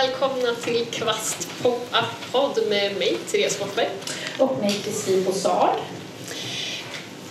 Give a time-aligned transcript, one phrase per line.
[0.00, 3.88] välkomna till Kvast Pop-Up-podd med mig, Therese Forsberg.
[4.38, 5.76] Och mig, Kristin Bossard.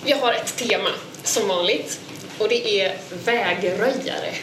[0.06, 0.90] Vi har ett tema,
[1.24, 2.00] som vanligt,
[2.38, 4.34] och det är vägröjare.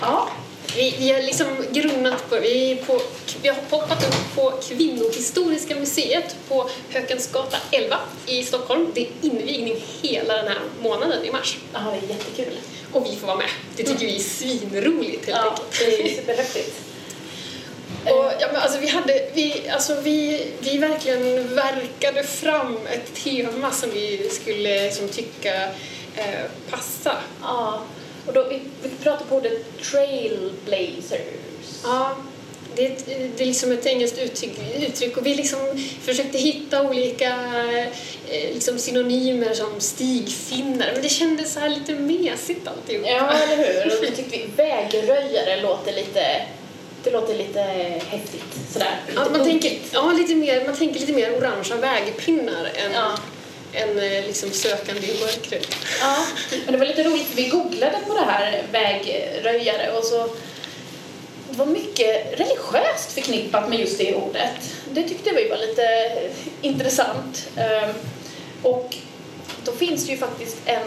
[0.00, 0.28] Ja.
[0.76, 3.00] Vi, vi har liksom grunnat på, vi, på,
[3.42, 8.90] vi har poppat upp på Kvinnohistoriska museet på Hökensgata 11 i Stockholm.
[8.94, 11.56] Det är invigning hela den här månaden i mars.
[11.72, 12.58] Ja, det är jättekul.
[12.92, 13.50] Och vi får vara med.
[13.76, 15.78] Det tycker vi är svinroligt helt Ja, enkelt.
[15.78, 16.82] det är superhäftigt.
[18.56, 24.28] Men alltså, vi, hade, vi, alltså, vi, vi verkligen verkade fram ett tema som vi
[24.30, 25.62] skulle liksom, tycka
[26.16, 27.16] eh, passa.
[27.42, 27.82] Ja.
[28.26, 31.20] Och då, vi, vi pratar på ordet trailblazers.
[31.84, 32.16] Ja,
[32.76, 32.88] det
[33.36, 34.52] det är liksom ett engelskt uttryck,
[34.88, 35.60] uttryck och vi liksom
[36.02, 37.28] försökte hitta olika
[38.28, 43.06] eh, liksom synonymer som stigfinnar men det kändes så här lite mesigt alltihop.
[43.06, 43.84] Ja, eller hur?
[43.84, 46.42] Och då tyckte vi vägröjare låter lite,
[47.06, 47.60] det låter lite
[48.08, 48.44] häftigt.
[48.72, 49.00] Sådär.
[49.08, 53.18] Lite Ja, man, tänker, ja, lite mer, man tänker lite mer orangea vägpinnar än, Ja.
[53.72, 55.66] än eh, liksom sökande i mörkret.
[56.00, 56.26] Ja,
[56.64, 57.28] men det var lite roligt.
[57.34, 60.28] Vi googlade på det här vägröjare och så
[61.50, 64.50] det var mycket religiöst förknippat med just det ordet.
[64.92, 66.12] Det tyckte vi var lite
[66.62, 67.48] intressant.
[67.56, 67.90] Ehm,
[68.62, 68.96] Och
[69.64, 70.86] då finns det ju faktiskt en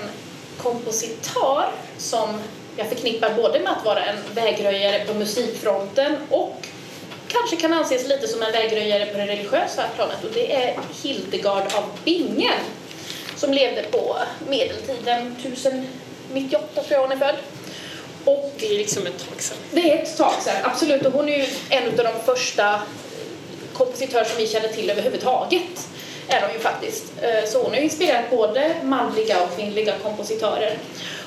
[0.58, 2.42] kompositör som
[2.80, 6.56] jag förknippar både med att vara en vägröjare på musikfronten och
[7.28, 11.64] kanske kan anses lite som en vägröjare på det religiösa planet och det är Hildegard
[11.74, 12.60] av Bingen
[13.36, 14.16] som levde på
[14.50, 17.36] medeltiden, 1098 tror jag hon är född.
[18.26, 19.58] Och Det är liksom ett tag sedan.
[19.72, 21.06] det är ett tag sedan, absolut.
[21.06, 22.82] Och hon är ju en av de första
[23.74, 25.88] kompositörer som vi känner till överhuvudtaget.
[26.28, 27.04] Är de ju faktiskt.
[27.22, 30.78] Eh, Så hon har inspirerat både manliga och kvinnliga kompositörer.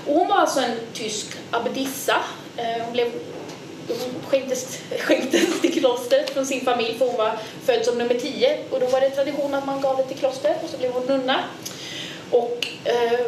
[0.06, 2.16] Och hon var alltså en tysk abbedissa.
[2.56, 3.12] Eh, hon blev
[3.88, 8.58] hon skänktes, skänktes till klostret från sin familj för hon var född som nummer tio
[8.70, 11.06] och då var det tradition att man gav det till klostret och så blev hon
[11.06, 11.44] nunna.
[12.30, 13.20] Och eh,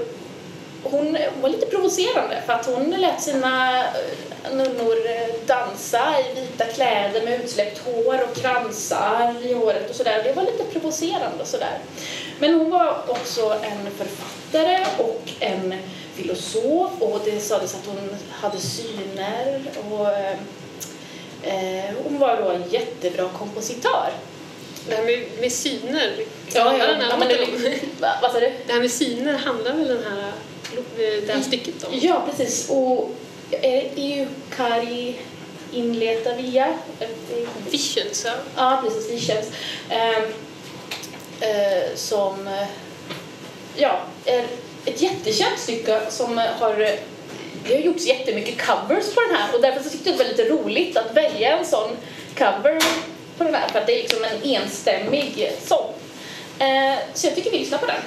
[0.83, 6.41] hon, hon var lite provocerande för att hon lät sina eh, nunnor eh, dansa i
[6.41, 10.23] vita kläder med utsläppt hår och kransar i håret och sådär.
[10.25, 11.79] Det var lite provocerande och sådär.
[12.39, 15.75] Men hon var också en författare och en
[16.15, 19.61] filosof och det sades att hon hade syner
[19.91, 20.37] och eh,
[21.43, 24.11] eh, hon var då en jättebra kompositör.
[24.89, 26.13] Det här med, med syner,
[26.55, 27.47] Ja, ja, den här ja, men det,
[28.23, 28.53] vad sa du?
[28.67, 30.33] Det här med syner handlar väl den här,
[31.27, 31.93] det här stycket om?
[32.03, 32.71] Ja, precis.
[32.71, 33.11] Och
[33.51, 33.61] eh,
[33.95, 34.27] det är ju
[34.57, 35.17] Kari
[35.73, 36.67] Inletavia.
[37.01, 38.33] eh, det är- Visions, ja.
[38.57, 39.11] Ja, precis.
[39.11, 39.47] Visions.
[39.89, 40.19] Eh,
[41.49, 42.67] eh, som eh,
[43.77, 44.45] ja, är
[44.85, 46.99] ett jättekänt stycke som eh, har eh,
[47.69, 50.31] det har gjorts jättemycket covers på den här och därför så tyckte jag det var
[50.31, 51.91] lite roligt att välja en sån
[52.39, 52.83] cover
[53.39, 55.93] på den här för att det är liksom en enstämmig sång.
[56.59, 58.01] Eh, så jag tycker vi lyssnar på den.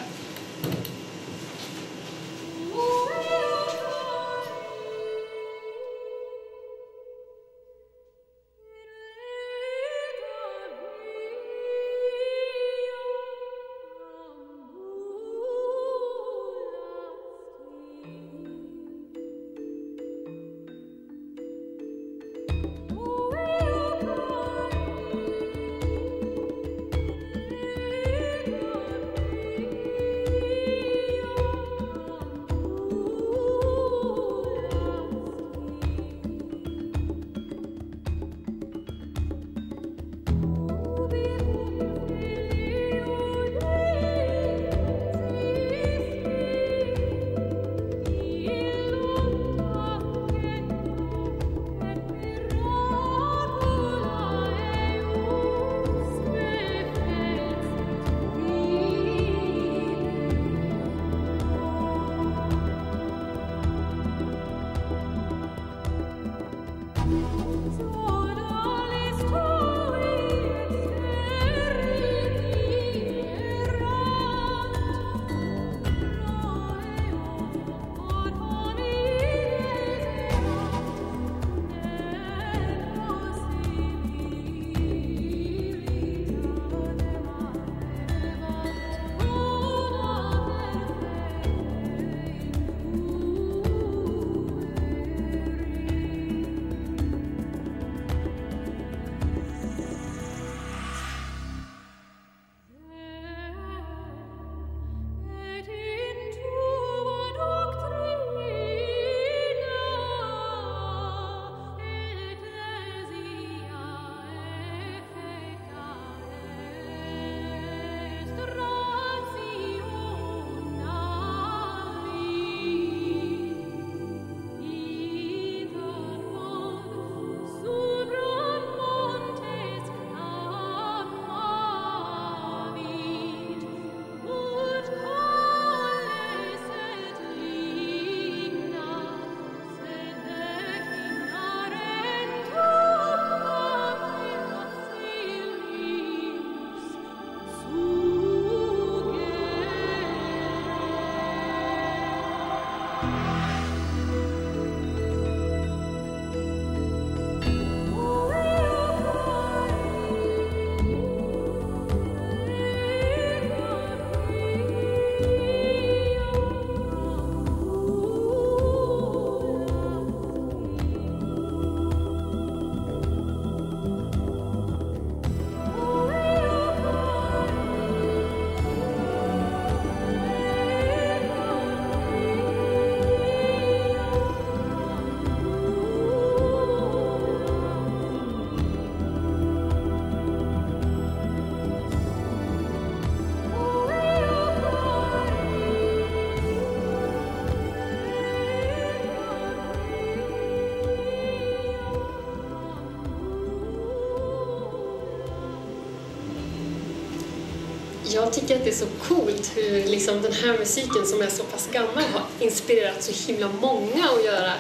[208.18, 211.44] Jag tycker att det är så coolt hur liksom den här musiken som är så
[211.44, 214.54] pass gammal har inspirerat så himla många att göra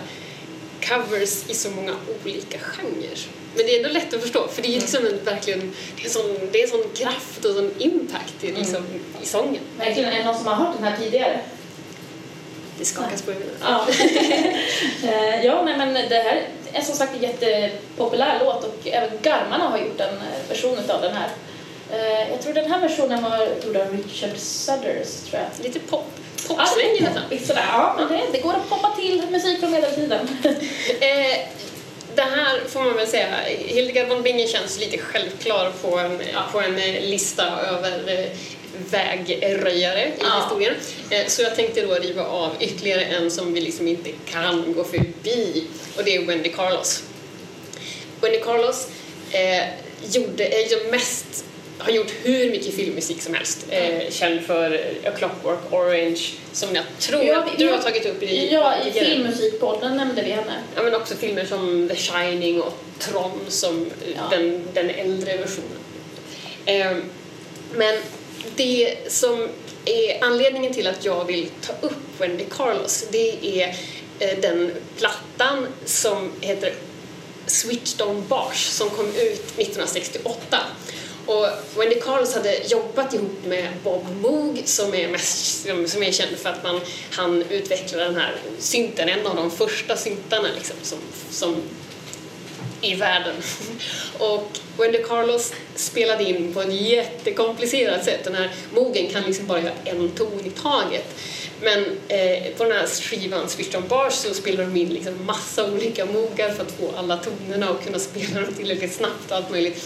[0.81, 3.27] covers i så många olika genrer.
[3.55, 6.09] Men det är ändå lätt att förstå för det är liksom en, verkligen, det är,
[6.09, 9.01] sån, det är sån kraft och sån impact i, liksom, mm.
[9.21, 9.61] i sången.
[9.77, 11.39] Verkligen, är det någon som har hört den här tidigare?
[12.79, 13.57] Det skakas på huvudet.
[13.61, 13.87] Ja.
[15.03, 19.63] Eh, ja, nej, men det här är som sagt en jättepopulär låt och även Garmarna
[19.63, 20.15] har gjort en
[20.49, 21.29] version av den här.
[21.91, 25.65] Eh, jag tror den här versionen var gjord av Richard Sudders, tror jag.
[25.65, 26.05] Lite pop.
[26.47, 27.57] Popsväng ja, nästan.
[27.57, 30.27] Ja, men det, det går att poppa till musik från medeltiden.
[30.99, 31.39] eh,
[32.15, 36.43] det här får man väl säga, Hildegard von Bingen känns lite självklar på en, ja.
[36.51, 36.75] på en
[37.09, 38.29] lista över
[38.89, 40.41] vägröjare i ja.
[40.43, 40.75] historien.
[41.09, 44.83] Eh, så jag tänkte då riva av ytterligare en som vi liksom inte kan gå
[44.83, 45.67] förbi
[45.97, 47.03] och det är Wendy Carlos.
[48.21, 48.87] Wendy Carlos
[49.31, 49.63] eh,
[50.11, 51.45] gjorde, är ju mest
[51.79, 53.65] har gjort hur mycket filmmusik som helst.
[53.69, 56.21] Eh, känd för A Clockwork Orange,
[56.51, 60.31] som jag tror ja, att du har tagit upp i Ja, i filmmusikpodden nämnde vi
[60.31, 60.63] henne.
[60.75, 63.85] Ja, men också filmer som The Shining och Tron som
[64.15, 64.37] ja.
[64.37, 65.77] den, den äldre versionen.
[66.65, 66.97] Eh,
[67.73, 67.99] men
[68.55, 69.49] det som
[69.85, 73.75] är anledningen till att jag vill ta upp Wendy Carlos, det är
[74.19, 76.73] eh, den plattan som heter
[77.45, 80.57] Switched On Bars som kom ut 1968.
[81.27, 81.47] Och
[81.77, 86.49] Wendy Carlos hade jobbat ihop med Bob Moog som är, mest, som är känd för
[86.49, 86.81] att man,
[87.11, 90.99] han utvecklade den här synten, en av de första syntarna liksom, som,
[91.29, 91.55] som
[92.81, 93.35] i världen.
[94.17, 98.23] Och Wendy Carlos spelade in på ett jättekomplicerat sätt.
[98.23, 101.15] Den här mogen kan liksom bara göra en ton i taget.
[101.61, 105.71] Men eh, på den här skivan Switch on Bars så spelar de in liksom massa
[105.71, 109.51] olika mogar för att få alla tonerna och kunna spela dem tillräckligt snabbt och allt
[109.51, 109.83] möjligt.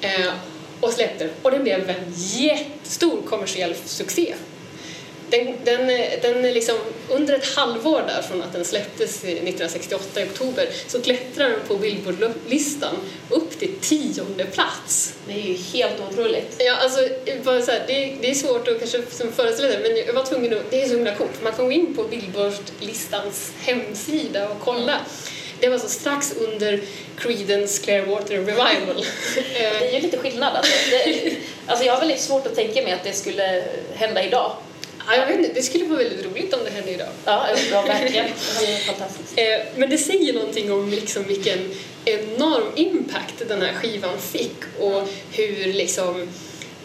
[0.00, 0.32] Eh,
[0.80, 4.34] och släppte Och den blev en jättestor kommersiell succé.
[5.30, 5.86] Den, den,
[6.22, 6.76] den liksom,
[7.08, 11.76] under ett halvår där från att den släpptes 1968 i oktober så klättrar den på
[11.76, 12.94] Billboard-listan
[13.30, 15.14] upp till tionde plats.
[15.26, 16.56] Det är ju helt otroligt.
[16.58, 17.08] Ja, alltså,
[17.44, 19.02] bara så här, det, det är svårt att kanske
[19.36, 21.42] föreställa sig men jag var tvungen att, det är så himla coolt.
[21.42, 24.92] Man kan gå in på Billboard-listans hemsida och kolla.
[24.92, 26.80] Mm det var så strax under
[27.16, 29.04] Creedence Clearwater Revival.
[29.34, 30.72] det är ju lite skillnad alltså.
[30.90, 31.36] Det,
[31.66, 34.52] alltså jag har väldigt svårt att tänka mig att det skulle hända idag.
[35.06, 37.08] Ja, jag vet inte, det skulle vara väldigt roligt om det hände idag.
[37.24, 38.26] Ja, ja verkligen.
[38.60, 39.32] Det är fantastiskt.
[39.38, 39.44] Eh,
[39.76, 41.74] men det säger någonting om liksom vilken
[42.04, 46.28] enorm impact den här skivan fick och hur liksom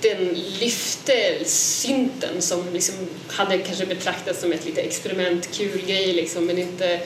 [0.01, 2.95] den lyfte synten som liksom
[3.27, 6.99] hade kanske betraktats som ett lite experiment, kul grej liksom, men inte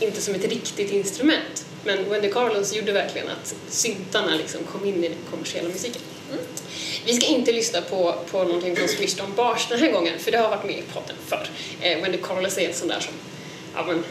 [0.00, 1.66] inte som ett riktigt instrument.
[1.84, 6.02] Men Wendy Carlos gjorde verkligen att syntarna liksom kom in i den kommersiella musiken.
[6.32, 6.44] Mm.
[7.06, 10.38] Vi ska inte lyssna på, på någonting från Swished Bars den här gången, för det
[10.38, 11.48] har varit med i podden förr.
[11.80, 13.12] Eh, Wendy Carlos är en sån där som
[13.74, 14.04] ja, men,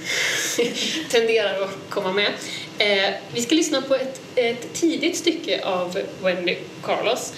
[1.09, 2.31] tenderar att komma med.
[2.77, 7.33] Eh, vi ska lyssna på ett, ett tidigt stycke av Wendy Carlos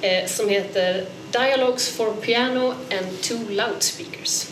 [0.00, 4.46] eh, som heter Dialogues for Piano and Two Loudspeakers.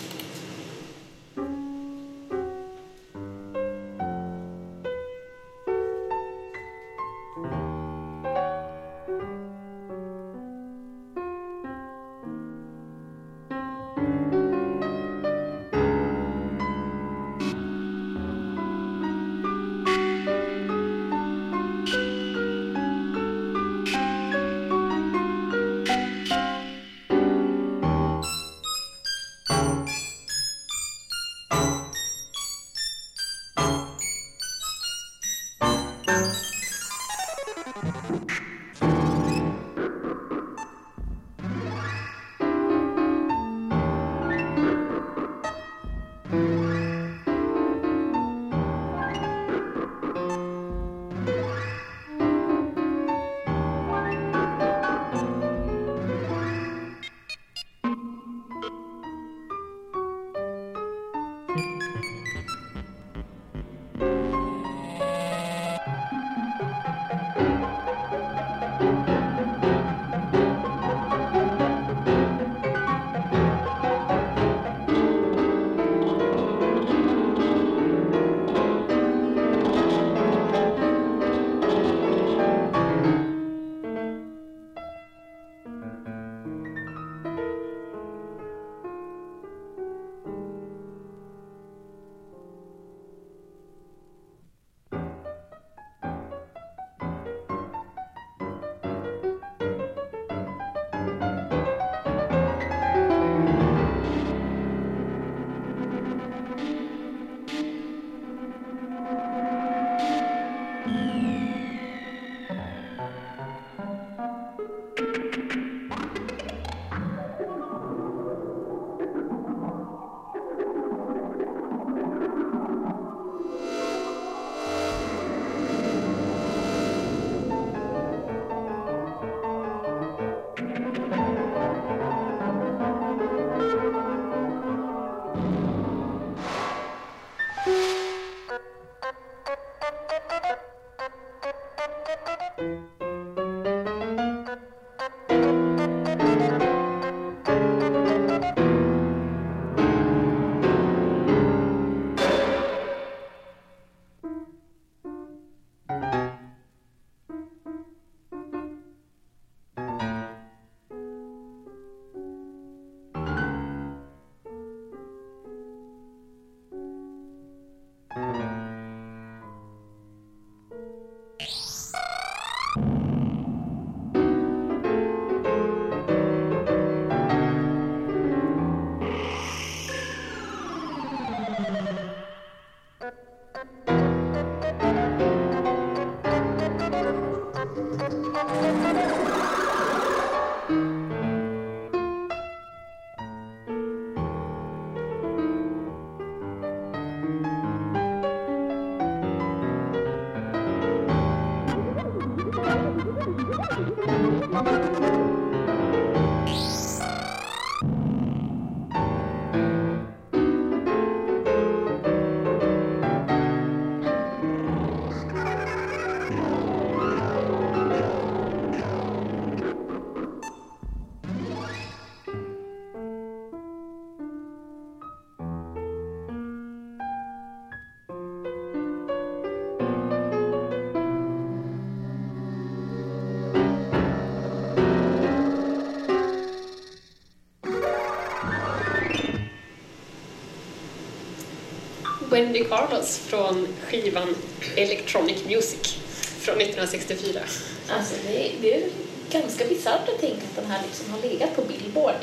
[242.36, 244.36] Wendy Carlos från skivan
[244.76, 245.98] Electronic Music
[246.40, 247.40] från 1964.
[247.88, 248.82] Alltså det, det är
[249.30, 252.14] ganska bisarrt att tänka att den här liksom har legat på Billboard.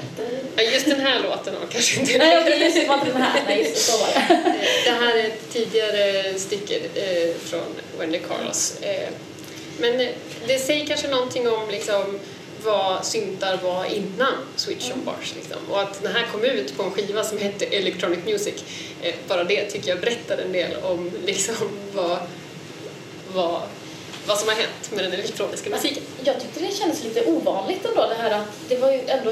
[0.56, 3.44] Ja, just den här låten har kanske inte Nej, okej, just det den här.
[3.46, 4.54] Nej, just det, så var det.
[4.86, 8.82] Det här är ett tidigare stycke eh, från Wendy Carlos.
[8.82, 9.10] Eh,
[9.80, 10.08] men
[10.48, 12.20] det säger kanske någonting om liksom,
[12.64, 15.34] vad syntar var innan Switch on Bars.
[15.36, 15.58] Liksom.
[15.72, 18.64] Och att den här kom ut på en skiva som hette Electronic Music,
[19.02, 21.56] eh, bara det tycker jag berättar en del om liksom,
[21.94, 22.18] vad,
[23.34, 23.62] vad,
[24.28, 26.04] vad som har hänt med den elektroniska musiken.
[26.24, 29.32] Jag tyckte det kändes lite ovanligt ändå det här att det var ju ändå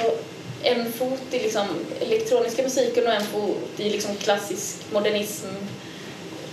[0.63, 1.67] en fot i liksom
[1.99, 5.47] elektroniska musiken och en fot i liksom klassisk modernism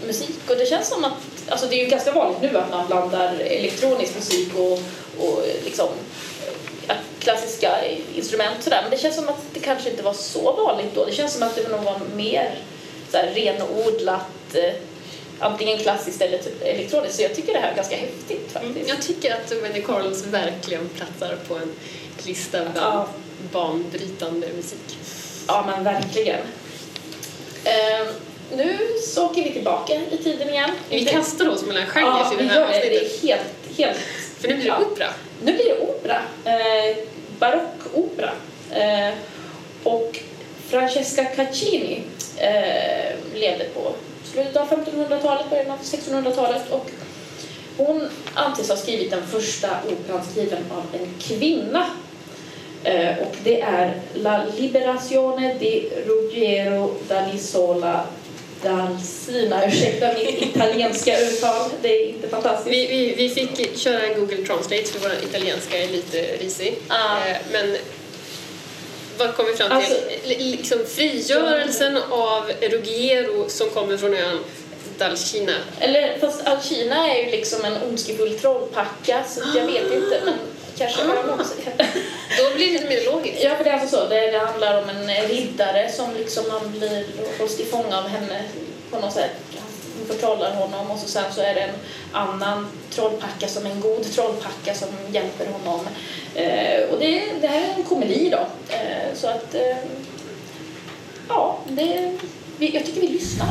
[0.06, 1.12] musik och det känns som att,
[1.48, 4.72] alltså det är ju ganska vanligt nu att man blandar elektronisk musik och,
[5.24, 5.88] och liksom
[7.28, 7.70] klassiska
[8.14, 11.04] instrument sådär men det känns som att det kanske inte var så vanligt då.
[11.04, 12.58] Det känns som att det nog var mer
[13.10, 14.74] så här, renodlat eh,
[15.38, 18.76] antingen klassiskt eller typ elektroniskt så jag tycker det här är ganska häftigt faktiskt.
[18.76, 21.72] Mm, jag tycker att Wendy Carlos verkligen platsar på en
[22.26, 23.08] lista bland Ja.
[23.52, 24.98] banbrytande musik.
[25.48, 26.40] Ja, men verkligen.
[27.64, 28.06] Ehm,
[28.56, 30.70] nu så åker vi tillbaka i tiden igen.
[30.88, 32.72] Vi kastar oss mellan genrer ja, i det här gör det.
[32.72, 33.24] Det avsnittet.
[33.24, 33.98] är helt, helt...
[34.40, 34.86] För nu blir det ja.
[34.92, 35.08] opera.
[35.42, 36.22] Nu blir det opera.
[36.44, 36.96] Eh,
[37.38, 38.30] barockopera.
[38.70, 39.14] Eh,
[39.84, 40.20] och
[40.66, 42.02] Francesca Caccini
[42.36, 43.92] eh, levde på
[44.24, 46.90] slutet av 1500-talet, början av 1600-talet och
[47.76, 51.86] hon anses ha skrivit den första operan skriven av en kvinna.
[52.84, 58.04] Eh, och det är La Liberazione di Ruggiero Dalisola
[58.62, 59.66] d'Alsina.
[59.68, 62.76] Ursäkta mitt italienska uttal, det är inte fantastiskt.
[62.76, 66.78] Vi, vi, vi fick köra en Google Translate för vår italienska är lite risig.
[66.88, 67.26] Ah.
[67.28, 67.76] Eh, Men
[69.18, 69.76] vad kom vi fram till?
[69.76, 70.00] Alltså-
[70.38, 74.38] liksom frigörelsen av Ruggiero som kommer från ön
[74.98, 75.52] Dalcina.
[75.80, 80.34] Eller fast Alcina är ju liksom en ondskefull trollpacka så jag vet inte men
[80.78, 81.54] kanske har jag också
[82.38, 83.42] Då blir det lite mer logiskt.
[83.42, 86.70] Ja för det är alltså så, det, det handlar om en riddare som liksom han
[86.70, 87.06] blir
[87.38, 88.42] hålls till fånga av henne
[88.90, 89.30] på något sätt.
[89.98, 91.74] Hon förtrollar honom och så sen så är det en
[92.12, 95.80] annan trollpacka som en god trollpacka som hjälper honom.
[96.34, 98.46] Eh, och det, det här är en komedi då.
[98.74, 99.76] Eh, så att eh,
[101.28, 102.18] ja, det,
[102.58, 103.48] vi, jag tycker vi lyssnar.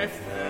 [0.00, 0.49] Yes.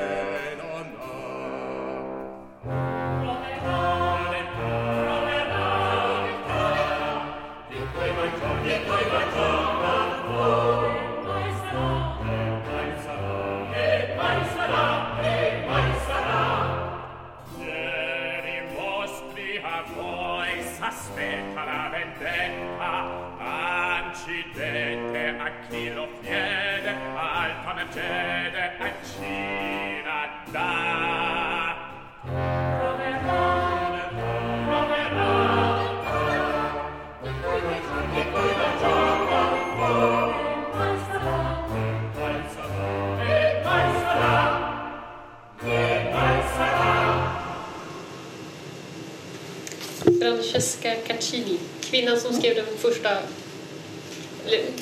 [50.60, 53.18] Francesca Caccini, kvinnan som skrev den första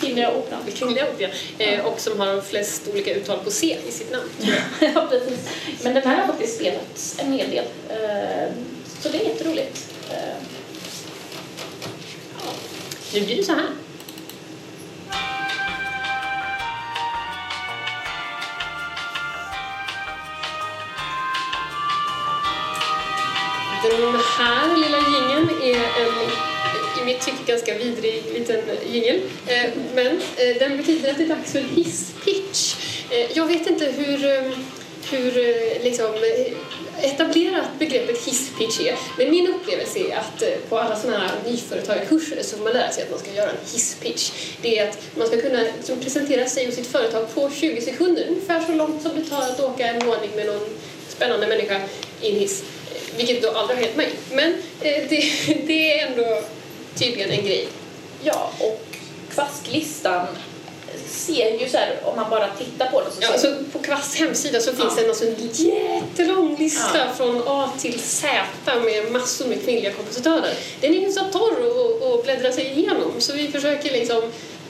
[0.00, 0.60] Kvinnliga operan.
[0.74, 4.28] kvinnliga operan eh, och som har flest olika uttal på C i sitt namn.
[4.94, 5.38] ja, precis.
[5.82, 7.64] Men den här har faktiskt spelats en hel del.
[7.88, 8.52] Eh,
[9.02, 9.88] så det är jätteroligt.
[10.10, 10.42] Eh,
[13.14, 13.68] Nu blir det så här.
[30.54, 32.74] Den betyder att det är dags för hisspitch.
[33.10, 34.52] Eh, jag vet inte hur, eh,
[35.10, 36.06] hur eh, liksom,
[37.02, 38.94] etablerat begreppet hisspitch är.
[39.18, 43.02] Men min upplevelse är att på alla sådana här nyföretagarkurser så får man lära sig
[43.02, 44.32] att man ska göra en hisspitch.
[44.62, 48.26] Det är att man ska kunna liksom, presentera sig och sitt företag på 20 sekunder,
[48.28, 50.68] ungefär så långt som det tar att åka en våning med någon
[51.08, 51.80] spännande människa
[52.20, 52.64] i en hiss.
[53.16, 54.10] Vilket då aldrig har hänt mig.
[54.32, 55.08] Men det,
[55.66, 56.42] det är ändå
[56.94, 57.68] tydligen en grej.
[58.22, 58.87] ja, och
[59.38, 60.26] kvastlistan
[61.08, 63.78] ser ju så här, om man bara tittar på den så Ja, ser alltså på
[63.78, 65.02] Kvasts hemsida så finns Ja.
[65.02, 67.04] det alltså en jättelång lista Ja.
[67.16, 68.28] från A till Z
[68.84, 70.54] med massor med kvinnliga kompositörer.
[70.80, 74.22] Den är hyfsat torr att- att bläddra sig igenom så vi försöker liksom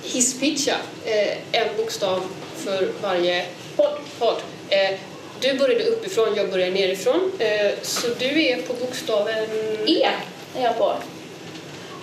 [0.03, 2.23] hisspitcha eh, en bokstav
[2.57, 3.45] för varje
[3.77, 3.99] podd.
[4.19, 4.37] podd.
[4.69, 4.99] Eh,
[5.41, 7.33] du började uppifrån, jag börjar nerifrån.
[7.39, 9.47] Eh, så du är på bokstaven...
[9.87, 10.09] E
[10.57, 10.93] är jag på.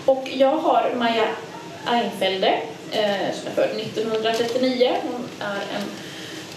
[0.05, 1.27] Och jag har Maja
[1.85, 4.95] Einfelder eh, som är född 1939.
[5.03, 5.83] Hon är en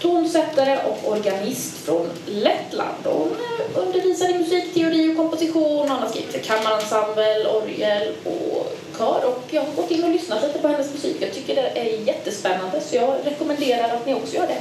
[0.01, 2.97] tonsättare och organist från Lettland.
[3.03, 5.89] Hon eh, undervisar i musikteori och komposition.
[5.89, 9.25] Hon har skrivit för kammarensemble, orgel och kör.
[9.25, 11.17] Och jag har gått in och lyssnat lite på hennes musik.
[11.19, 14.59] Jag tycker det är jättespännande så jag rekommenderar att ni också gör det.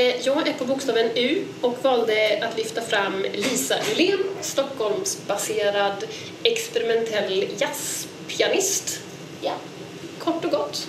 [0.00, 6.04] Jag är på bokstaven U och valde att lyfta fram Lisa Rylén, Stockholmsbaserad
[6.42, 9.00] experimentell jazzpianist.
[9.40, 9.52] Ja.
[10.18, 10.88] Kort och gott.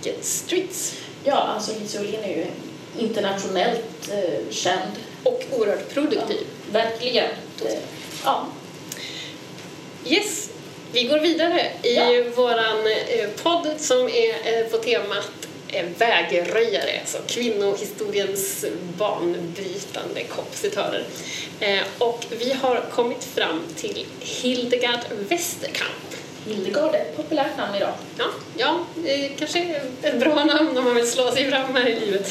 [0.00, 0.94] Stycket Streets.
[1.24, 2.46] Ja, alltså Lisa Olin är ju
[2.98, 4.90] internationellt eh, känd.
[5.22, 6.46] Och oerhört produktiv.
[6.72, 7.30] Verkligen.
[7.64, 7.78] Eh,
[8.24, 8.46] ja.
[10.06, 10.50] Yes,
[10.92, 12.22] vi går vidare i Ja.
[12.36, 15.30] våran eh, podd som är eh, på temat
[15.68, 18.64] eh, vägröjare, alltså kvinnohistoriens
[18.98, 21.04] banbrytande kompositörer.
[21.60, 26.09] Eh, Och vi har kommit fram till Hildegard Westerkamp.
[26.46, 27.92] Hildegard är ett populärt namn idag.
[28.18, 28.24] Ja,
[28.56, 32.30] ja eh, kanske ett bra namn om man vill slå sig fram här i livet.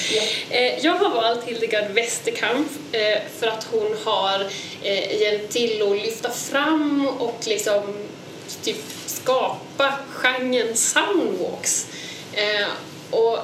[0.49, 4.47] Eh, jag har valt Hildegard Westerkamp eh, för att hon har
[4.83, 7.93] eh, hjälpt till att lyfta fram och liksom
[8.63, 11.87] typ skapa genren soundwalks.
[12.33, 12.67] Eh,
[13.11, 13.39] och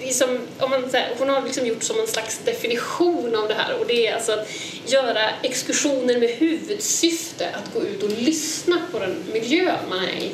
[0.00, 3.80] liksom, om man, här, hon har liksom gjort som en slags definition av det här
[3.80, 4.48] och det är alltså att
[4.86, 10.32] göra exkursioner med huvudsyfte att gå ut och lyssna på den miljö man är i.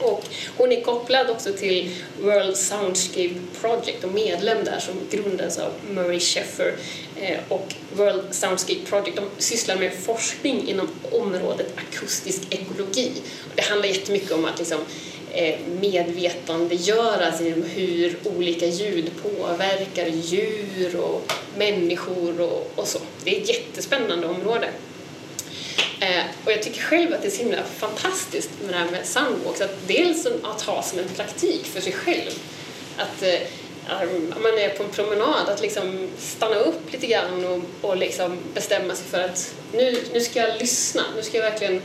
[0.00, 0.24] Och
[0.56, 6.20] hon är kopplad också till World Soundscape Project och medlem där som grundades av Murray
[6.20, 6.74] Sheffer
[7.20, 13.12] eh, och World Soundscape Project de sysslar med forskning inom området akustisk ekologi.
[13.44, 14.80] Och det handlar jättemycket om att liksom,
[15.32, 22.98] eh, medvetandegöra sig om hur olika ljud påverkar djur och människor och, och så.
[23.24, 24.68] Det är ett jättespännande område.
[26.00, 29.06] Eh, och jag tycker själv att det är så himla fantastiskt med det här med
[29.06, 32.30] soundwalks, att dels att ha som en praktik för sig själv.
[32.96, 33.40] Att eh,
[33.90, 38.38] om man är på en promenad, att liksom stanna upp lite grann och, och liksom
[38.54, 41.82] bestämma sig för att nu, nu ska jag lyssna, nu ska jag verkligen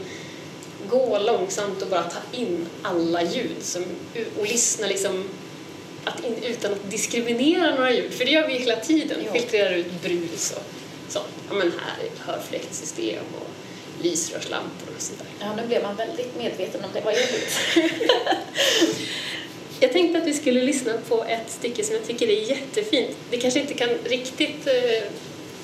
[0.93, 3.85] gå långsamt och bara ta in alla ljud som,
[4.39, 5.29] och lyssna liksom
[6.03, 9.33] att in, utan att diskriminera några ljud, för det gör vi hela tiden, Ja.
[9.33, 10.63] filtrerar ut brus och
[11.11, 11.19] så.
[11.49, 13.47] Ja men här är hörfläktsystem och
[14.03, 15.27] lysrörslampor och sånt där.
[15.47, 17.01] Ja, nu blev man väldigt medveten om det.
[17.01, 17.59] Vad jobbigt.
[19.79, 23.17] Jag tänkte att vi skulle lyssna på ett stycke som jag tycker är jättefint.
[23.29, 25.03] Det kanske inte kan riktigt eh,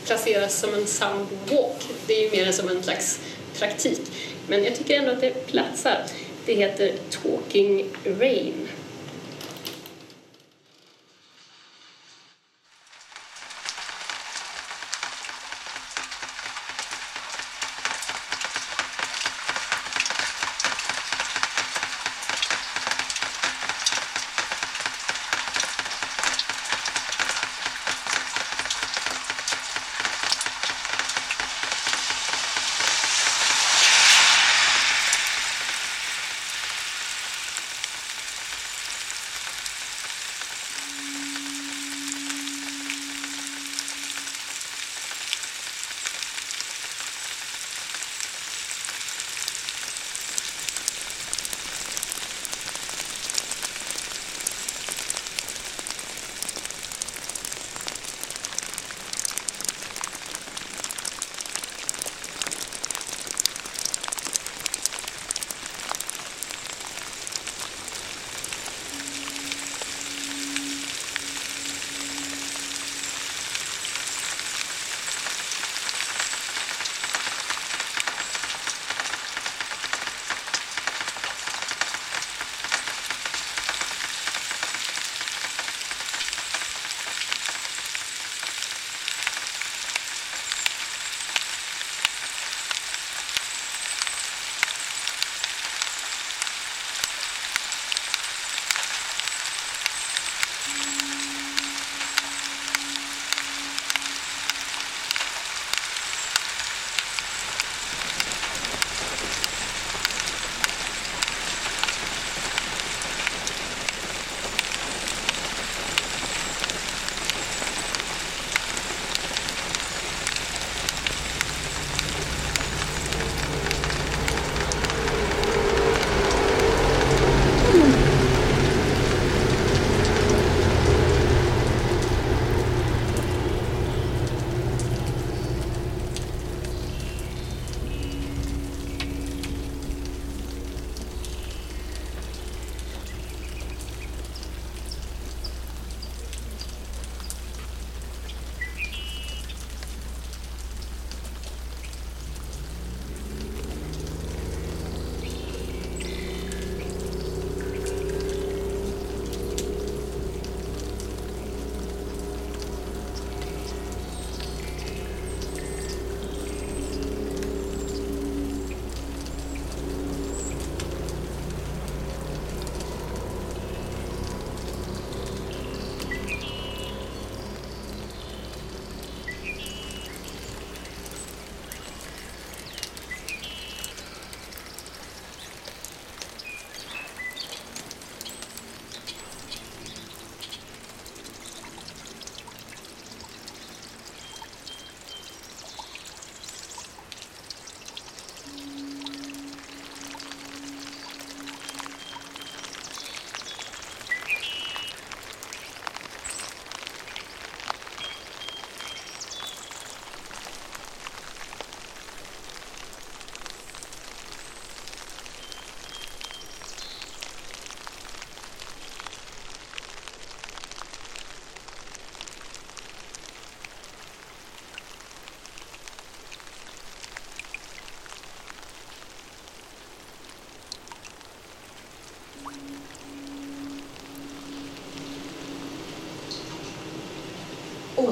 [0.05, 3.19] placeras som en soundwalk, det är ju mer som en slags
[3.59, 4.01] praktik.
[4.49, 5.97] Men jag tycker ändå att det platsar.
[6.45, 7.85] Det heter Talking
[8.19, 8.67] Rain.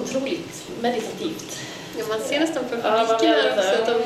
[0.08, 1.60] Otroligt meditativt.
[1.98, 4.04] Ja, man ser nästan på publiken här också att de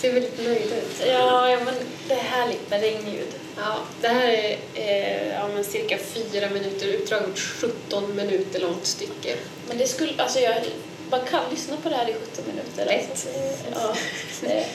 [0.00, 1.02] ser väldigt nöjda ut.
[1.06, 1.74] Ja, ja, men
[2.08, 3.28] det är härligt med regnljud.
[3.56, 9.36] Ja, det här är eh, ja, men cirka fyra minuter, utdraget 17 minuter långt stycke.
[9.68, 10.54] Men det skulle, alltså jag,
[11.10, 12.86] man kan lyssna på det här i 17 minuter.
[12.86, 13.10] Lätt.
[13.10, 13.28] Alltså,
[13.74, 13.94] ja,
[14.40, 14.66] det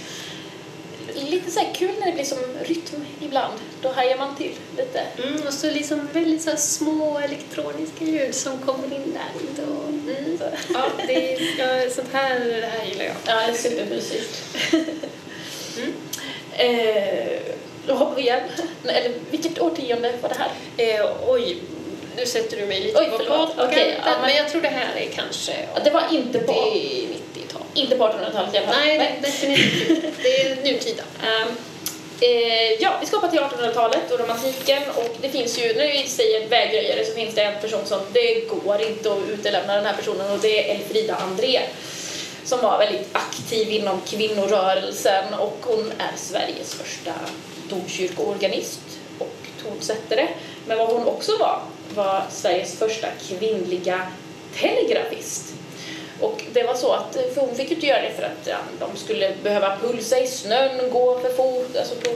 [1.16, 3.54] lite så här kul när det blir som rytm ibland.
[3.82, 5.02] Då hajar man till lite.
[5.24, 9.63] Mm, och så liksom väldigt så små elektroniska ljud som kommer in där.
[9.63, 10.38] Och, mm.
[10.74, 13.16] Ja, det är, ja, sånt här, det här gillar jag.
[13.26, 14.44] Ja, det är supermysigt.
[16.58, 17.39] Eh,
[17.88, 18.39] då hoppar vi igen.
[18.88, 20.50] Eller vilket årtionde var det här?
[20.78, 21.58] Eh, oj,
[22.18, 24.68] nu sätter du mig lite Oj, på bakkanten, Okej, ja, men- men jag tror det
[24.68, 27.33] här är kanske Ja, Det var inte på, 80-90-tal.
[27.74, 28.76] Inte på 1800-talet i alla fall.
[28.80, 30.12] Nej, definitivt inte.
[30.24, 31.04] Det är nutida.
[31.24, 31.48] Ehm,
[32.22, 36.08] eh, ja, vi ska hoppa till 1800-talet och romantiken och det finns ju, när vi
[36.08, 39.94] säger vägröjare så finns det en person som det går inte att utelämna den här
[39.94, 41.60] personen och det är Elfrida André
[42.44, 47.14] som var väldigt aktiv inom kvinnorörelsen och hon är Sveriges första
[47.70, 48.82] domkyrkoorganist
[49.20, 50.28] och tonsättare.
[50.68, 51.62] Men vad hon också var,
[51.96, 54.08] var Sveriges första kvinnliga
[54.56, 55.54] telegrafist.
[56.24, 58.58] Och det var så att, för hon fick ju inte göra det för att ja,
[58.80, 62.10] de skulle behöva pulsa i snön, gå för fot, alltså på,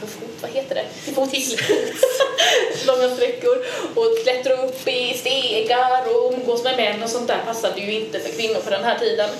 [0.00, 0.84] för fot, vad heter det?
[1.04, 1.56] Till fots.
[2.86, 7.80] Långa sträckor och klättra upp i stegar och umgås med män och sånt där passade
[7.80, 9.30] ju inte för kvinnor på den här tiden.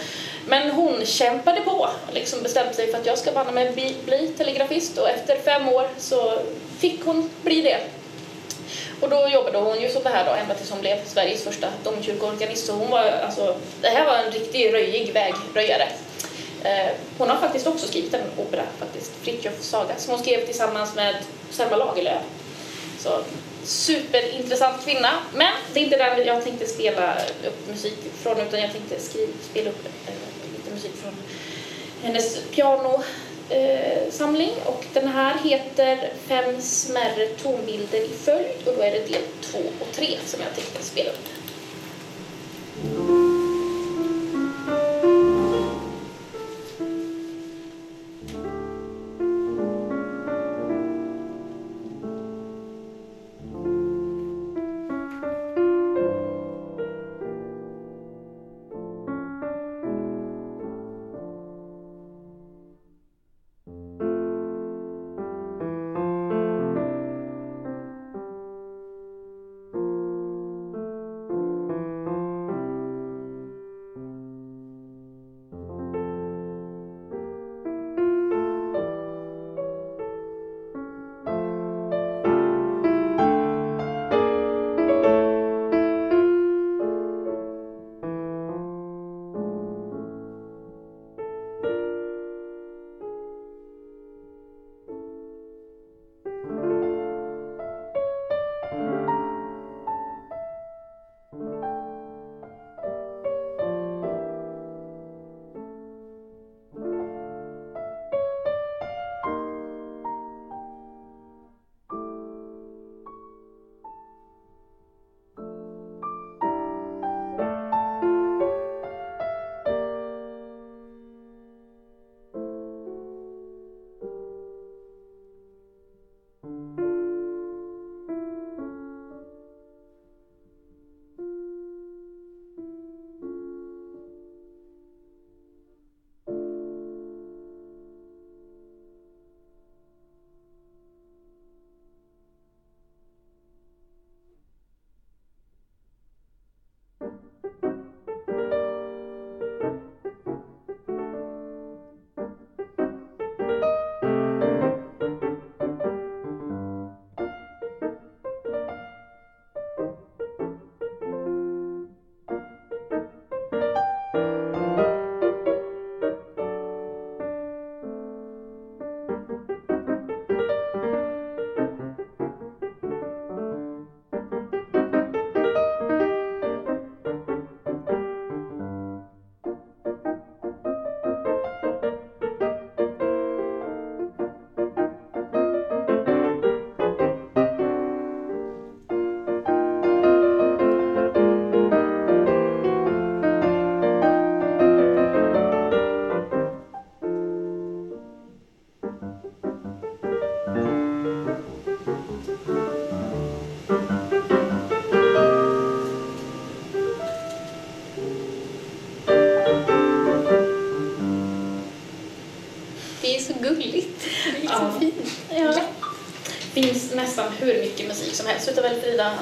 [0.46, 3.96] Men hon kämpade på och liksom bestämde sig för att jag ska banne mig bli,
[4.04, 6.38] bli telegrafist och efter fem år så
[6.78, 7.80] fick hon bli det.
[9.00, 11.68] Och då jobbade hon ju som det här då ända tills hon blev Sveriges första
[11.84, 12.66] domkyrkoorganist.
[12.66, 15.88] Så hon var alltså, det här var en riktig röjig vägröjare.
[16.64, 20.94] Eh, hon har faktiskt också skrivit en opera faktiskt, Fritjofs saga, som hon skrev tillsammans
[20.94, 21.16] med
[21.50, 22.22] Selma Lagerlöf.
[22.98, 23.20] Så
[23.64, 25.10] superintressant kvinna.
[25.34, 27.14] Men det är inte den jag tänkte spela
[27.46, 30.14] upp musik från utan jag tänkte skriva, spela upp eh,
[30.56, 31.14] lite musik från
[32.02, 33.02] hennes piano
[33.48, 34.52] eh, samling.
[34.64, 39.58] och den här heter Fem smärre tonbilder i följd och då är det del två
[39.80, 41.43] och tre som jag tänkte spela upp.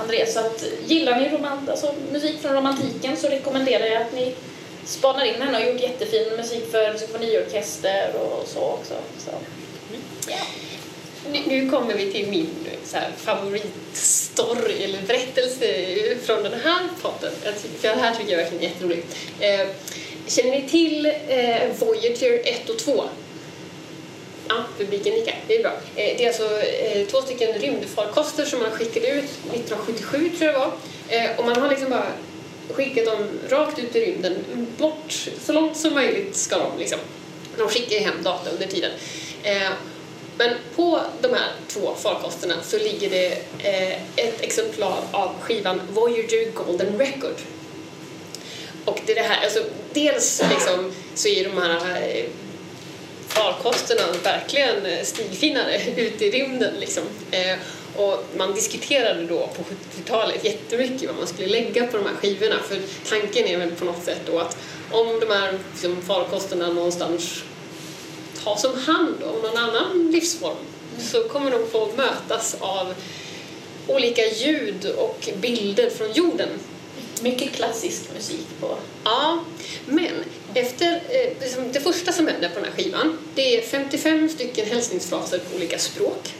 [0.00, 0.32] Andreas.
[0.34, 4.34] Så att gillar ni romant, alltså, musik från romantiken så rekommenderar jag att ni
[4.84, 8.94] spanar in henne Hon har gjort jättefin musik för symfoniorkester och så också.
[9.18, 9.30] Så.
[10.30, 10.46] Yeah.
[11.32, 12.48] Nu, nu kommer vi till min
[12.84, 15.66] så här, favoritstory eller berättelse
[16.26, 17.32] från den här podden.
[17.44, 19.16] Jag tycker- För det här tycker jag verkligen är jätteroligt.
[19.40, 19.66] Eh,
[20.26, 23.04] känner ni till eh, Voyager 1 och 2?
[24.52, 25.34] Ja, publiken nickar.
[25.46, 25.72] Det är bra.
[25.72, 30.54] Eh, det är alltså eh, två stycken rymdfarkoster som man skickade ut 1977 tror jag
[30.54, 30.72] det var.
[31.08, 32.06] Eh, och man har liksom bara
[32.70, 34.34] skickat dem rakt ut i rymden.
[34.78, 36.98] Bort så långt som möjligt ska de liksom.
[37.58, 38.90] De skickar ju hem data under tiden.
[40.38, 43.28] Men på de här två farkosterna så ligger det
[44.16, 47.36] ett exemplar av skivan Voyager Golden Record.
[48.84, 52.26] Och det är det här, alltså dels liksom så är de här
[53.34, 57.02] farkosterna verkligen eh, stilfinare ute i rymden liksom.
[57.30, 57.58] Eh,
[57.96, 62.56] och man diskuterade då på 70-talet jättemycket vad man skulle lägga på de här skivorna
[62.68, 62.78] för
[63.08, 64.56] tanken är väl på något sätt då att
[64.90, 67.42] om de här liksom, farkosterna någonstans
[68.44, 70.56] tas om hand av någon annan livsform
[70.98, 72.94] så kommer de få mötas av
[73.86, 76.48] olika ljud och bilder från jorden.
[77.22, 79.44] Mycket klassisk musik på Ja,
[79.86, 80.10] men
[80.54, 84.66] efter, eh, liksom det första som händer på den här skivan det är 55 stycken
[84.66, 86.34] hälsningsfraser på olika språk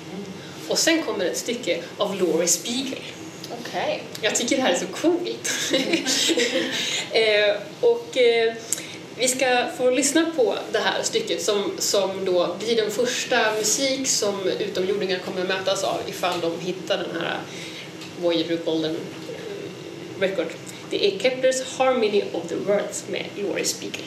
[0.68, 2.98] och sen kommer ett stycke av Laurie Spiegel.
[3.60, 4.02] Okej.
[4.20, 5.50] Jag tycker det här är så coolt.
[7.12, 8.54] eh, och eh,
[9.18, 14.08] vi ska få lyssna på det här stycket som, som då blir den första musik
[14.08, 17.38] som utomjordingar kommer mötas av ifall de hittar den här
[18.20, 18.96] Voyager Golden
[20.20, 20.46] Record.
[20.92, 24.04] Det är Keplers Harmony of the words med Laurie Spiegel.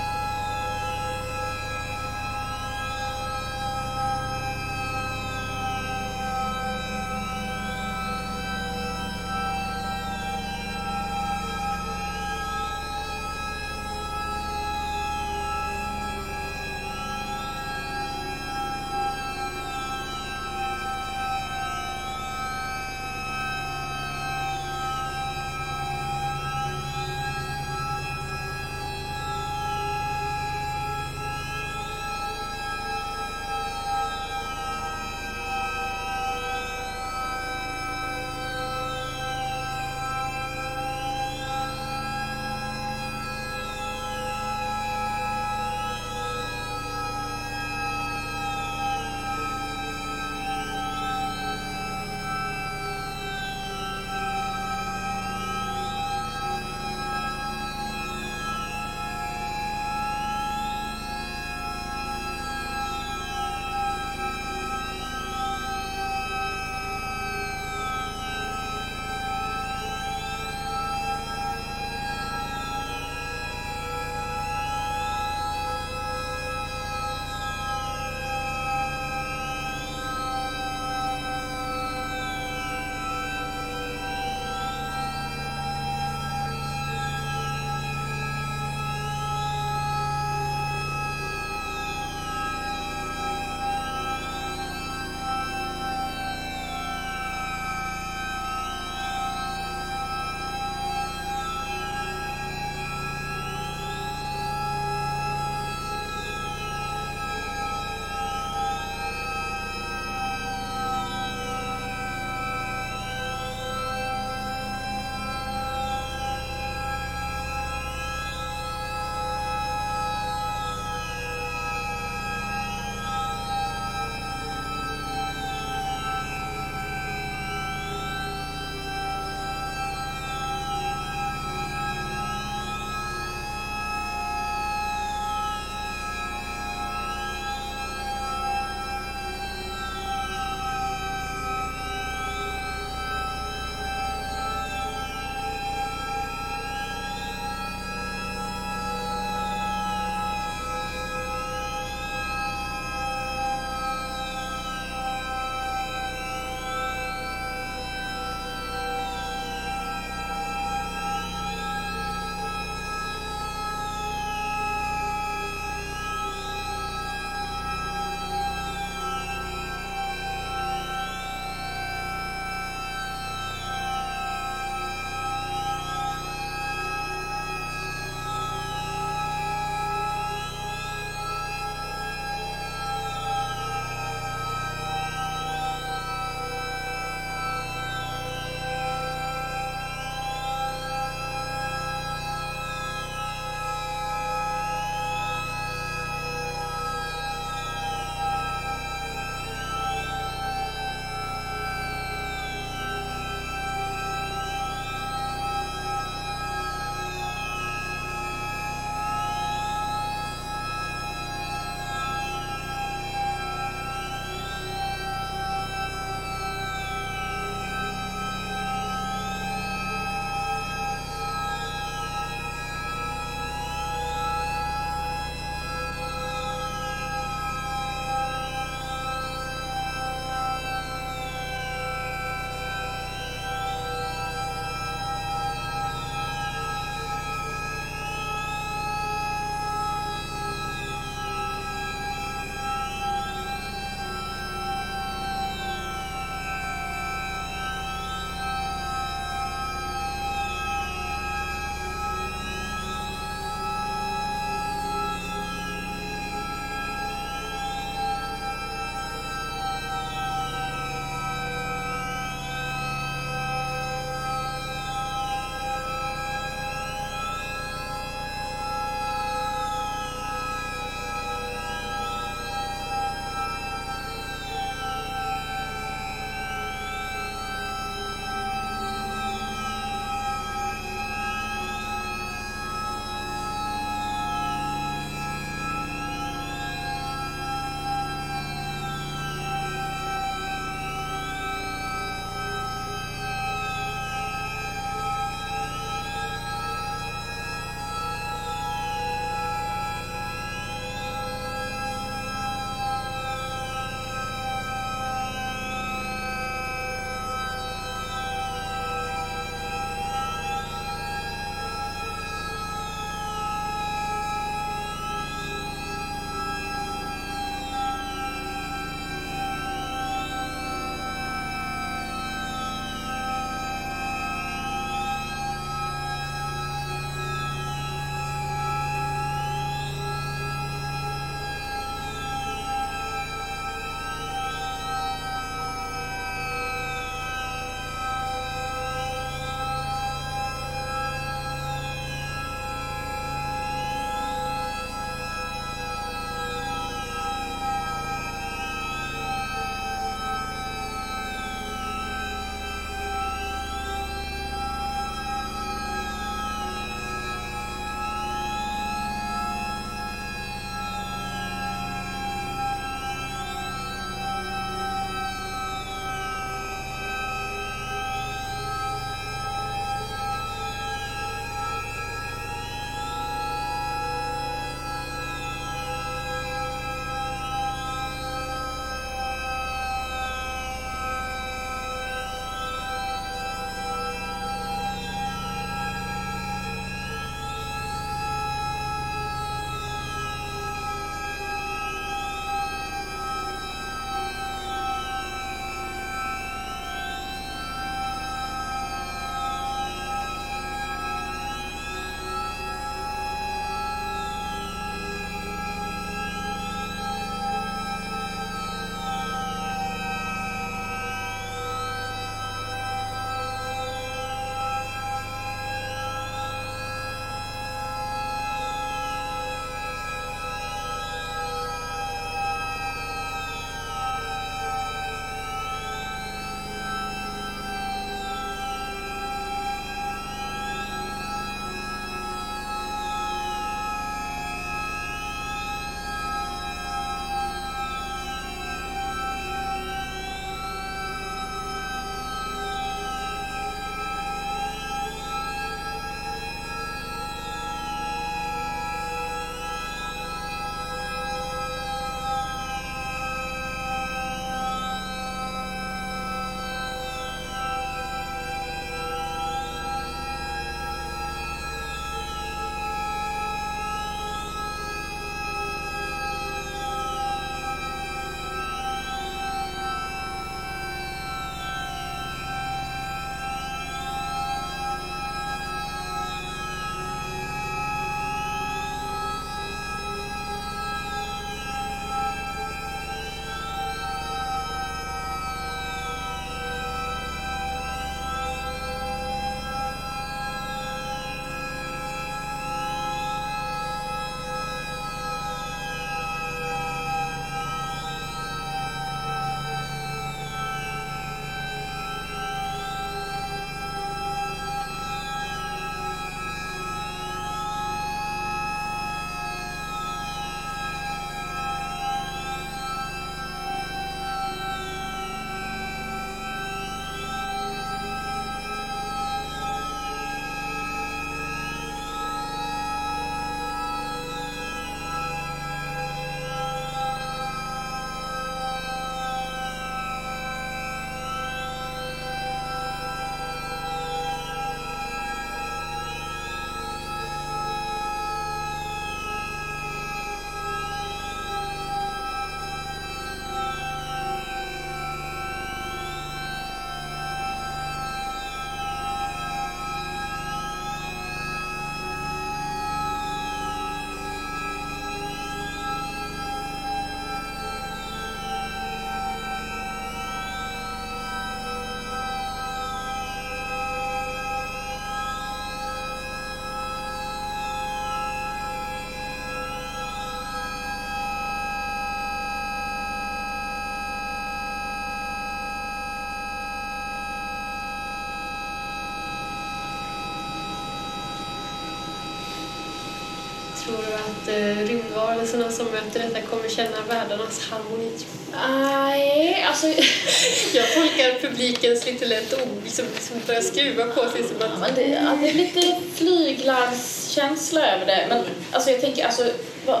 [585.54, 588.10] Rymdvarelserna som möter detta kommer känna världarnas harmoni?
[588.52, 589.86] Nej, alltså...
[590.74, 594.80] Jag tolkar publikens lite lätt ord som, som börjar skruva på sig som att...
[594.80, 598.26] men det, ja, det är lite flyglarmskänsla över det.
[598.28, 599.50] Men alltså, jag tänker, alltså,
[599.86, 600.00] vad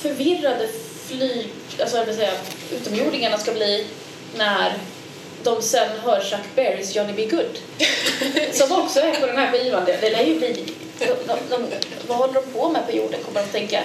[0.00, 0.68] förvirrade
[1.06, 1.48] flyg...
[1.80, 2.32] Alltså, jag vill säga,
[2.72, 3.86] utomjordingarna ska bli
[4.36, 4.72] när
[5.42, 7.26] de sen hör Chuck Berrys Johnny B.
[7.26, 7.58] Good.
[8.52, 9.84] Som också är på den här skivan.
[9.84, 10.64] Det, det lär ju bli...
[10.98, 11.64] De, de, de,
[12.06, 13.80] vad håller de på med på jorden, kommer de tänka.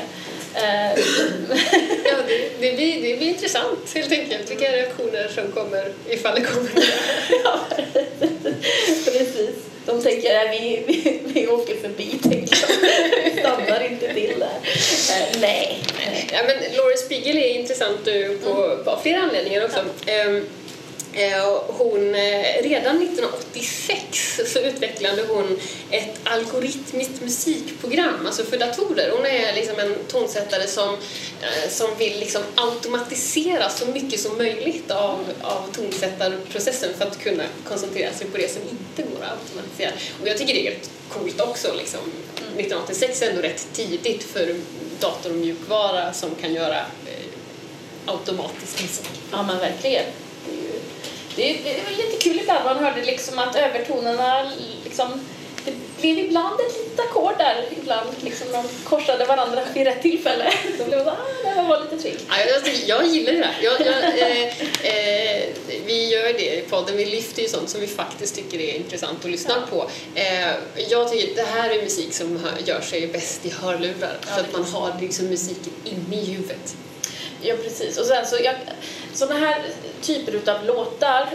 [0.58, 1.00] Eh,
[2.06, 6.42] Ja, det, det, blir, det blir intressant helt enkelt vilka reaktioner som kommer ifall det
[6.42, 6.72] kommer.
[7.44, 7.60] ja,
[9.06, 9.56] precis.
[9.86, 13.40] De tänker att vi, vi, vi åker förbi, tänker de.
[13.40, 14.60] Stannar inte till där.
[15.10, 15.80] Eh, nej.
[16.32, 18.06] Ja, men Laurie Spiegel är intressant
[18.44, 19.80] på, på flera anledningar också.
[20.06, 20.44] Ehm, eh,
[21.14, 25.60] Eh, hon, eh, redan 1986 så utvecklade hon
[25.92, 29.12] ett algoritmiskt musikprogram, alltså för datorer.
[29.16, 30.94] Hon är liksom en tonsättare som,
[31.42, 37.44] eh, som vill liksom automatisera så mycket som möjligt av, av tonsättarprocessen för att kunna
[37.68, 39.92] koncentrera sig på det som inte går att automatisera.
[40.22, 41.74] Och jag tycker det är helt coolt också.
[41.78, 42.00] Liksom.
[42.58, 44.56] 1986 är ändå rätt tidigt för
[45.00, 47.28] dator och mjukvara som kan göra eh,
[48.06, 49.10] automatisk musik.
[49.32, 50.06] Ja, men verkligen.
[51.38, 54.52] Det det är jättekul ibland man hörde liksom att övertonerna
[54.84, 55.26] liksom
[55.66, 60.54] det blev ibland ett litet ackord där, ibland liksom de korsade varandra vid rätt tillfälle.
[60.80, 62.20] Då blev det ah, det här var lite trick.
[62.30, 63.58] Ja, jag, jag gillar det där.
[63.62, 64.44] Jag, jag, eh,
[64.84, 65.44] eh,
[65.86, 69.26] vi gör det i podden, vi lyfter ju sånt som vi faktiskt tycker är intressant
[69.26, 69.90] att lyssna på.
[70.16, 70.48] Eh,
[70.90, 74.42] jag tycker att det här är musik som gör sig bäst i hörlurar, Ja, för
[74.42, 76.76] att man har liksom musiken inne i huvudet.
[77.42, 77.98] Ja, precis.
[77.98, 78.56] Och sen så, jag,
[79.18, 79.64] sådana här
[80.02, 81.30] typer utav låtar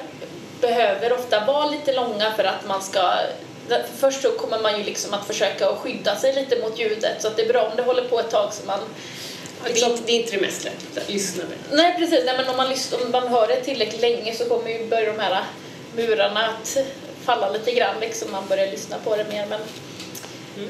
[0.61, 3.01] behöver ofta vara lite långa för att man ska
[3.68, 7.22] för Först så kommer man ju liksom att försöka skydda sig lite mot ljudet.
[7.22, 8.80] Så att det är bra om det håller på ett tag så man
[9.64, 11.49] det, är inte, det är inte det mest lätta lyssnare.
[11.72, 14.70] Nej precis, nej, men om man, lyssnar, om man hör det tillräckligt länge så kommer
[14.70, 15.45] ju börja de här
[15.97, 16.76] murarna att
[17.24, 19.61] falla lite grann liksom, man börjar lyssna på det mer men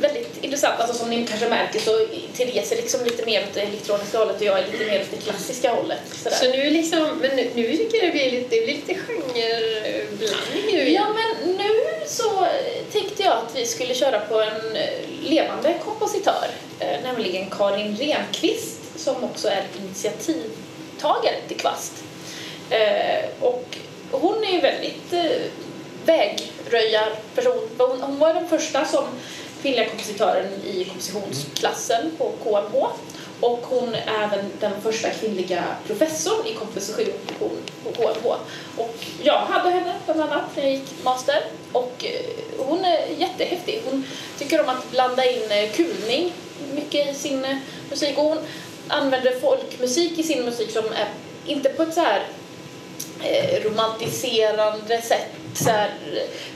[0.01, 2.07] väldigt intressant, alltså som ni kanske märker så
[2.37, 5.11] Therese är liksom lite mer åt det elektroniska hållet och jag är lite mer åt
[5.11, 6.01] det klassiska hållet.
[6.15, 6.37] Sådär.
[6.37, 10.67] Så nu liksom, men nu, nu tycker jag det blir lite, det blir lite genreblandning
[10.73, 11.71] nu Ja men nu
[12.07, 12.47] så
[12.93, 14.89] tänkte jag att vi skulle köra på en eh,
[15.23, 16.47] levande kompositör,
[16.81, 21.93] eh, nämligen Karin Renqvist som också är initiativtagare till Kvast.
[22.71, 23.77] Eh, och
[24.11, 25.13] hon är ju väldigt
[26.05, 27.69] vägröjarperson.
[28.01, 29.05] Hon var den första som
[29.63, 32.87] kvinnliga kompositören i kompositionsklassen på KMH
[33.41, 37.51] och hon är även den första kvinnliga professorn i komposition på,
[37.93, 38.27] KMH.
[38.77, 43.83] Och jag hade henne bland annat när jag gick master och eh, hon är jättehäftig.
[43.91, 44.05] Hon
[44.39, 46.33] tycker om att blanda in eh, kulning
[46.75, 47.57] mycket i sin eh,
[47.91, 48.39] musik och hon
[48.89, 51.09] använder folkmusik i sin musik som är
[51.47, 52.23] inte på ett så här
[53.25, 55.91] Eh, romantiserande sätt så här,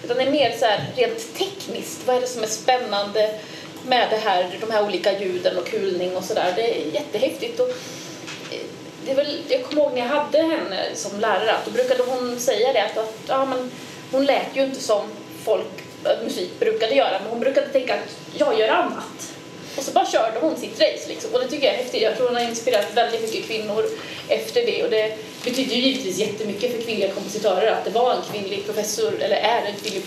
[0.04, 2.00] utan det är mer så här rent tekniskt.
[2.06, 3.38] Vad är det som är spännande
[3.86, 6.52] med det här, de här olika ljuden och kulning och sådär.
[6.56, 7.60] Det är jättehäftigt.
[7.60, 8.66] Och, eh,
[9.04, 12.02] det är väl, jag kommer ihåg när jag hade henne som lärare att då brukade
[12.02, 13.70] hon säga det att, att ja, men,
[14.12, 15.02] hon lät ju inte som
[15.44, 15.82] folk
[16.24, 19.35] musik brukade göra men hon brukade tänka att jag gör annat.
[19.76, 21.34] Och så bara körde hon sitt race liksom.
[21.34, 22.02] Och det tycker jag är häftigt.
[22.02, 23.84] Jag tror hon har inspirerat väldigt mycket kvinnor
[24.28, 24.84] efter det.
[24.84, 29.12] Och det betyder ju givetvis jättemycket för kvinnliga kompositörer att det var en kvinnlig professor,
[29.20, 30.04] eller är en kvinnlig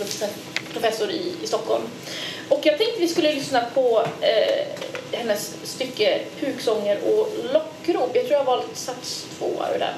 [0.74, 1.84] professor, i, i Stockholm.
[2.49, 4.65] Och jag tänkte vi skulle lyssna på eh,
[5.11, 8.11] hennes stycke Puksånger och lockrop.
[8.13, 9.93] Jag tror jag har valt sats två ur den.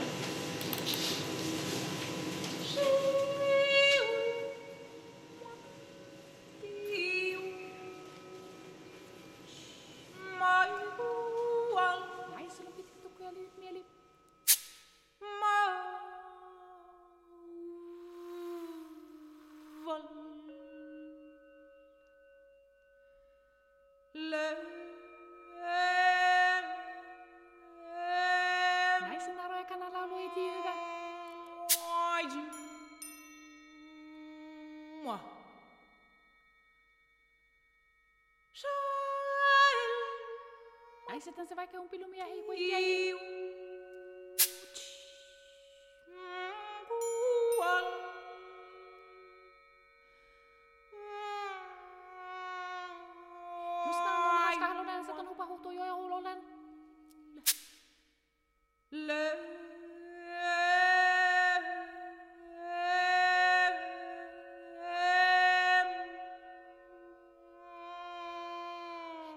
[41.67, 42.41] que es un pilumiaje y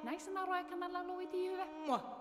[0.05, 1.67] Näissä naroja kannalla luiti hyvä.
[1.87, 2.14] Mua.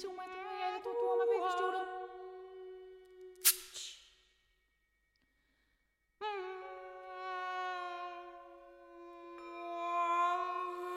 [0.00, 1.86] zoomar toe en jij doet toe maar weer stoelen.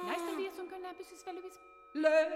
[0.06, 1.58] Nästa vi som kunde precis väl vis.
[1.94, 2.30] Löl.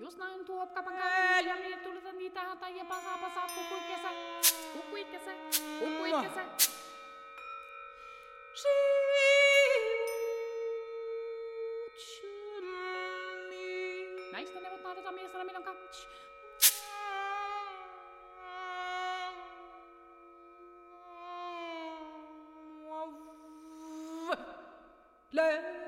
[0.00, 4.10] Jos näin tuo kapakaan ja mie tulta niitä hata ja pasa pasa kukuikesä.
[4.72, 5.32] Kukuikesä.
[5.78, 6.71] Kukuikesä.
[14.92, 15.74] Mata também essa na milonga.
[25.32, 25.81] Le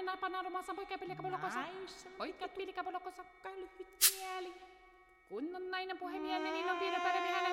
[0.00, 1.60] hänen panaan omassa poikapillikapolokossa.
[2.18, 4.54] Poikapillikapolokossa lyhyt mieli.
[5.28, 7.52] Kunnon nainen puhemieleni niin on piirre paremmin hänen.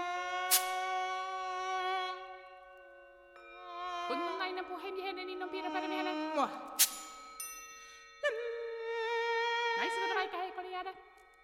[4.08, 6.16] Kunnon nainen puhemieheni niin on piirre paremmin hänen.
[6.16, 6.50] Mua.
[9.78, 10.94] Naisena vaikka heikoli jäädä.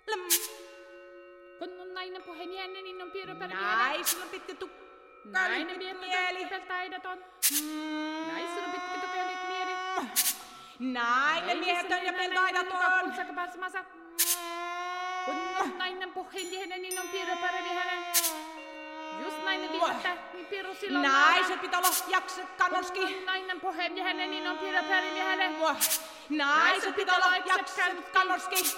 [0.07, 0.19] Läm.
[1.59, 3.87] Kunnon nainen puhemieheni niin on piirre paremmin hänen.
[3.87, 4.83] Naisena pitkä tukka.
[5.25, 5.79] Nainen
[8.71, 10.22] pitkä
[10.83, 13.13] Niin näin, ne miehet niin on ja peltoaidaton.
[13.27, 13.83] Kun pääsemänsä.
[15.77, 18.03] Nainen puhelijainen, niin on piirre parempi hänen.
[19.23, 23.23] Just nainen viittää, niin piiru silloin Naiset pitää olla jakset kannuski.
[23.25, 25.55] nainen puhemiehenne, niin on piirre parempi hänen.
[26.29, 28.77] Naiset pitää olla jakset kannuski.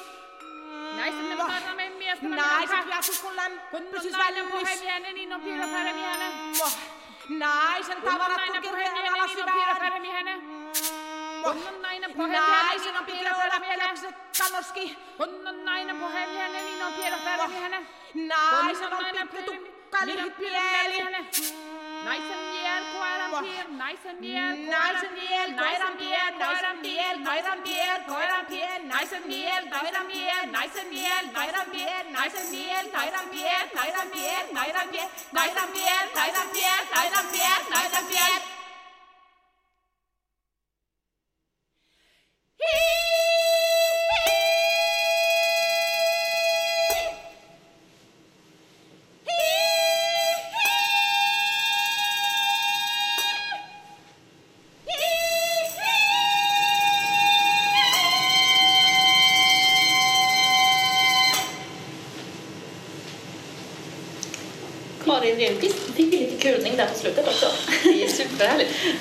[0.95, 2.27] Naiset ne paremmin miestä.
[2.27, 4.51] Naiset jakset kun län pysyis välillä.
[4.51, 6.31] Kun nainen niin on piirre parempi hänen.
[7.29, 10.64] Naisen tavarat kun kirjeen alas hyvään.
[11.45, 13.83] Kun on nainen Naisen niin on olla piirrepärämiehenne.
[13.83, 14.97] jaksa kannoski.
[15.17, 17.87] Kun on nainen puhemiehenne, niin on piirrepärämiehenne.
[18.13, 21.03] Naisen on pitkä tukka lyhyt mieli.
[22.05, 28.45] Naisen miel, koiran piir, naisen miel, Naisen miel, koiran piel, naisen miel, koiran piel, koiran
[28.45, 34.45] piel, naisen miel, koiran piel, naisen miel, koiran piel, naisen miel, koiran piel, koiran piel,
[34.57, 38.41] koiran piel, koiran piel, koiran piel, koiran piel, koiran piel.
[38.41, 38.54] Karin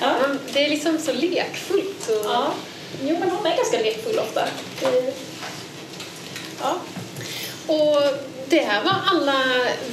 [0.00, 0.12] Ja.
[0.20, 2.08] Man- Det är liksom så lekfullt.
[2.08, 2.52] Och, Ja.
[3.02, 4.44] Jo, men hon är ganska lekfull ofta.
[4.80, 5.12] Det-
[6.62, 6.76] Ja.
[7.74, 8.02] och
[8.48, 9.42] det här var alla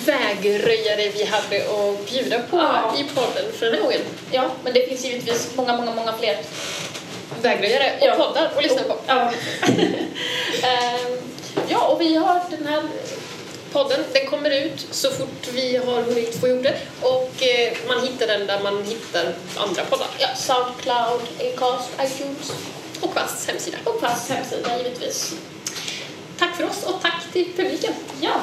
[0.05, 2.93] vägröjare vi hade att bjuda på Ja.
[2.97, 4.01] i podden för den här gången.
[4.31, 6.37] ja, men det finns givetvis många, många, många fler.
[7.41, 8.15] Vägröjare och Ja.
[8.15, 8.95] poddar att lyssna på.
[9.07, 9.31] Ja.
[10.63, 11.17] Ehm,
[11.67, 12.83] ja, och vi har den här...
[13.71, 18.07] Podden den kommer ut så fort vi har hunnit få gjort det och eh, man
[18.07, 20.07] hittar den där man hittar andra poddar.
[20.19, 22.51] Ja, Soundcloud, Acast, iTunes
[23.01, 23.77] Och Kvasts hemsida.
[23.83, 25.33] och Pass hemsida givetvis.
[26.39, 27.93] Tack för oss och tack till publiken.
[28.21, 28.41] Ja,